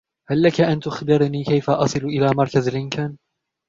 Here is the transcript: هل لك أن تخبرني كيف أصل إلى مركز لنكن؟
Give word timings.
هل 0.29 0.43
لك 0.43 0.61
أن 0.61 0.79
تخبرني 0.79 1.43
كيف 1.43 1.69
أصل 1.69 1.99
إلى 1.99 2.29
مركز 2.35 2.69
لنكن؟ 2.69 3.15